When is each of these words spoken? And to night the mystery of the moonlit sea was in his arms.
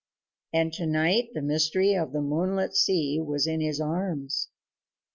And 0.51 0.73
to 0.73 0.87
night 0.87 1.29
the 1.35 1.43
mystery 1.43 1.93
of 1.93 2.11
the 2.11 2.21
moonlit 2.23 2.75
sea 2.75 3.19
was 3.23 3.45
in 3.45 3.61
his 3.61 3.79
arms. 3.79 4.49